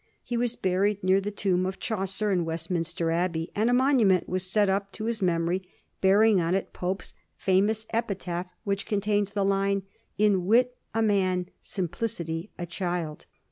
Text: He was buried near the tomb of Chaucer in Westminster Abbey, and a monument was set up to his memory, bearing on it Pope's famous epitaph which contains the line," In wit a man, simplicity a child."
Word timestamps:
He 0.23 0.35
was 0.35 0.55
buried 0.55 1.03
near 1.03 1.21
the 1.21 1.29
tomb 1.29 1.63
of 1.67 1.77
Chaucer 1.79 2.31
in 2.31 2.43
Westminster 2.43 3.11
Abbey, 3.11 3.51
and 3.55 3.69
a 3.69 3.73
monument 3.73 4.27
was 4.27 4.49
set 4.49 4.67
up 4.67 4.91
to 4.93 5.05
his 5.05 5.21
memory, 5.21 5.61
bearing 6.01 6.41
on 6.41 6.55
it 6.55 6.73
Pope's 6.73 7.13
famous 7.35 7.85
epitaph 7.91 8.47
which 8.63 8.87
contains 8.87 9.33
the 9.33 9.45
line," 9.45 9.83
In 10.27 10.47
wit 10.47 10.75
a 10.95 11.03
man, 11.03 11.49
simplicity 11.61 12.49
a 12.57 12.65
child." 12.65 13.27